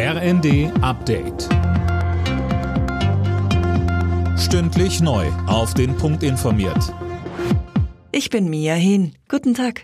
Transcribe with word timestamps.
RND 0.00 0.70
Update. 0.80 1.48
Stündlich 4.38 5.00
neu. 5.00 5.26
Auf 5.48 5.74
den 5.74 5.96
Punkt 5.96 6.22
informiert. 6.22 6.94
Ich 8.12 8.30
bin 8.30 8.48
Mia 8.48 8.74
Hin. 8.74 9.16
Guten 9.28 9.54
Tag. 9.54 9.82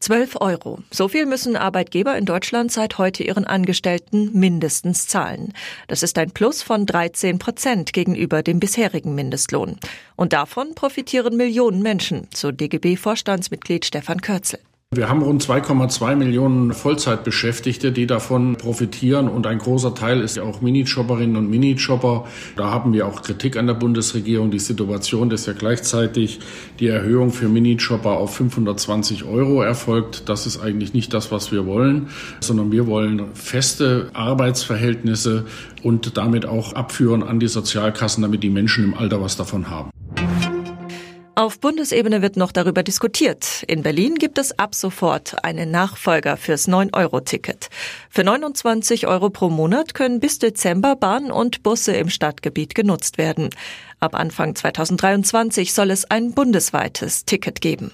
12 0.00 0.40
Euro. 0.40 0.80
So 0.90 1.06
viel 1.06 1.26
müssen 1.26 1.54
Arbeitgeber 1.54 2.18
in 2.18 2.24
Deutschland 2.24 2.72
seit 2.72 2.98
heute 2.98 3.22
ihren 3.22 3.44
Angestellten 3.44 4.36
mindestens 4.36 5.06
zahlen. 5.06 5.52
Das 5.86 6.02
ist 6.02 6.18
ein 6.18 6.32
Plus 6.32 6.64
von 6.64 6.84
13 6.84 7.38
Prozent 7.38 7.92
gegenüber 7.92 8.42
dem 8.42 8.58
bisherigen 8.58 9.14
Mindestlohn. 9.14 9.78
Und 10.16 10.32
davon 10.32 10.74
profitieren 10.74 11.36
Millionen 11.36 11.80
Menschen, 11.80 12.26
so 12.34 12.50
DGB-Vorstandsmitglied 12.50 13.84
Stefan 13.84 14.20
Kürzel. 14.20 14.58
Wir 14.94 15.08
haben 15.08 15.22
rund 15.22 15.42
2,2 15.42 16.16
Millionen 16.16 16.74
Vollzeitbeschäftigte, 16.74 17.92
die 17.92 18.06
davon 18.06 18.56
profitieren 18.56 19.26
und 19.26 19.46
ein 19.46 19.56
großer 19.56 19.94
Teil 19.94 20.20
ist 20.20 20.36
ja 20.36 20.42
auch 20.42 20.60
Minijobberinnen 20.60 21.36
und 21.36 21.48
Minijobber. 21.48 22.26
Da 22.56 22.70
haben 22.70 22.92
wir 22.92 23.06
auch 23.06 23.22
Kritik 23.22 23.56
an 23.56 23.66
der 23.66 23.72
Bundesregierung. 23.72 24.50
Die 24.50 24.58
Situation, 24.58 25.30
dass 25.30 25.46
ja 25.46 25.54
gleichzeitig 25.54 26.40
die 26.78 26.88
Erhöhung 26.88 27.30
für 27.30 27.48
Minijobber 27.48 28.18
auf 28.18 28.34
520 28.36 29.24
Euro 29.24 29.62
erfolgt, 29.62 30.28
das 30.28 30.44
ist 30.44 30.60
eigentlich 30.60 30.92
nicht 30.92 31.14
das, 31.14 31.32
was 31.32 31.52
wir 31.52 31.64
wollen, 31.64 32.08
sondern 32.40 32.70
wir 32.70 32.86
wollen 32.86 33.32
feste 33.32 34.10
Arbeitsverhältnisse 34.12 35.46
und 35.82 36.18
damit 36.18 36.44
auch 36.44 36.74
abführen 36.74 37.22
an 37.22 37.40
die 37.40 37.48
Sozialkassen, 37.48 38.20
damit 38.20 38.42
die 38.42 38.50
Menschen 38.50 38.84
im 38.84 38.92
Alter 38.92 39.22
was 39.22 39.38
davon 39.38 39.70
haben. 39.70 39.91
Auf 41.34 41.60
Bundesebene 41.60 42.20
wird 42.20 42.36
noch 42.36 42.52
darüber 42.52 42.82
diskutiert. 42.82 43.64
In 43.66 43.82
Berlin 43.82 44.16
gibt 44.16 44.36
es 44.36 44.58
ab 44.58 44.74
sofort 44.74 45.42
einen 45.42 45.70
Nachfolger 45.70 46.36
fürs 46.36 46.68
9-Euro-Ticket. 46.68 47.70
Für 48.10 48.22
29 48.22 49.06
Euro 49.06 49.30
pro 49.30 49.48
Monat 49.48 49.94
können 49.94 50.20
bis 50.20 50.38
Dezember 50.38 50.94
Bahn 50.94 51.30
und 51.30 51.62
Busse 51.62 51.92
im 51.92 52.10
Stadtgebiet 52.10 52.74
genutzt 52.74 53.16
werden. 53.16 53.48
Ab 53.98 54.14
Anfang 54.14 54.54
2023 54.54 55.72
soll 55.72 55.90
es 55.90 56.04
ein 56.04 56.32
bundesweites 56.32 57.24
Ticket 57.24 57.62
geben. 57.62 57.92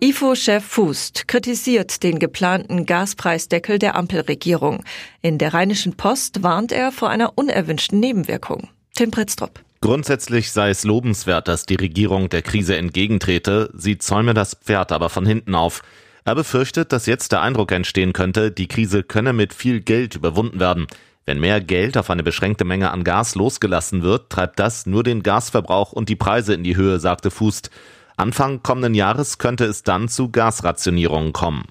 IFO-Chef 0.00 0.62
Fußt 0.62 1.28
kritisiert 1.28 2.02
den 2.02 2.18
geplanten 2.18 2.84
Gaspreisdeckel 2.84 3.78
der 3.78 3.96
Ampelregierung. 3.96 4.84
In 5.22 5.38
der 5.38 5.54
Rheinischen 5.54 5.96
Post 5.96 6.42
warnt 6.42 6.72
er 6.72 6.92
vor 6.92 7.08
einer 7.08 7.38
unerwünschten 7.38 8.00
Nebenwirkung. 8.00 8.68
Tim 8.94 9.10
Pritztrup. 9.10 9.60
Grundsätzlich 9.82 10.52
sei 10.52 10.68
es 10.68 10.84
lobenswert, 10.84 11.48
dass 11.48 11.64
die 11.64 11.76
Regierung 11.76 12.28
der 12.28 12.42
Krise 12.42 12.76
entgegentrete, 12.76 13.70
sie 13.74 13.96
zäume 13.96 14.34
das 14.34 14.54
Pferd 14.54 14.92
aber 14.92 15.08
von 15.08 15.24
hinten 15.24 15.54
auf. 15.54 15.82
Er 16.24 16.34
befürchtet, 16.34 16.92
dass 16.92 17.06
jetzt 17.06 17.32
der 17.32 17.40
Eindruck 17.40 17.72
entstehen 17.72 18.12
könnte, 18.12 18.50
die 18.50 18.68
Krise 18.68 19.02
könne 19.02 19.32
mit 19.32 19.54
viel 19.54 19.80
Geld 19.80 20.16
überwunden 20.16 20.60
werden. 20.60 20.86
Wenn 21.24 21.40
mehr 21.40 21.62
Geld 21.62 21.96
auf 21.96 22.10
eine 22.10 22.22
beschränkte 22.22 22.66
Menge 22.66 22.90
an 22.90 23.04
Gas 23.04 23.34
losgelassen 23.36 24.02
wird, 24.02 24.28
treibt 24.28 24.58
das 24.58 24.84
nur 24.84 25.02
den 25.02 25.22
Gasverbrauch 25.22 25.92
und 25.92 26.10
die 26.10 26.16
Preise 26.16 26.52
in 26.52 26.62
die 26.62 26.76
Höhe, 26.76 27.00
sagte 27.00 27.30
Fußt. 27.30 27.70
Anfang 28.18 28.62
kommenden 28.62 28.94
Jahres 28.94 29.38
könnte 29.38 29.64
es 29.64 29.82
dann 29.82 30.08
zu 30.08 30.30
Gasrationierungen 30.30 31.32
kommen. 31.32 31.64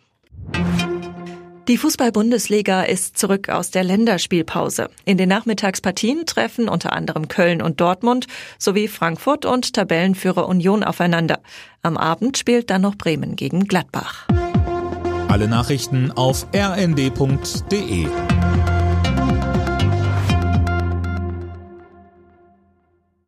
Die 1.70 1.78
Fußball-Bundesliga 1.78 2.81
ist 2.81 3.20
zurück 3.20 3.50
aus 3.50 3.70
der 3.70 3.84
Länderspielpause. 3.84 4.89
In 5.06 5.20
den 5.20 5.30
Nachmittagspartien 5.30 6.26
treffen 6.26 6.67
unter 6.67 6.94
anderem 6.94 7.28
Köln 7.28 7.61
und 7.61 7.80
Dortmund 7.80 8.26
sowie 8.58 8.88
Frankfurt 8.88 9.45
und 9.45 9.76
Tabellenführer 9.76 10.48
Union 10.48 10.84
aufeinander. 10.84 11.42
Am 11.84 11.95
Abend 11.95 12.39
spielt 12.39 12.72
dann 12.72 12.81
noch 12.81 12.95
Bremen 12.95 13.36
gegen 13.36 13.66
Gladbach. 13.66 14.28
Alle 15.28 15.48
Nachrichten 15.48 16.11
auf 16.11 16.48
rnd.de 16.56 18.08